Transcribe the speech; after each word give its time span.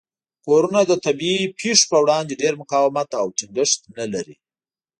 کورونه 0.45 0.79
د 0.85 0.91
طبیعي 1.05 1.43
پیښو 1.59 1.85
په 1.91 1.97
وړاندې 2.03 2.39
ډیر 2.41 2.53
مقاومت 2.61 3.09
او 3.21 3.27
ټینګښت 3.37 3.79
نه 3.97 4.05
لري. 4.13 4.35